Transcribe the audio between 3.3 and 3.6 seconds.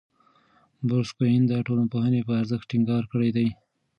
دی.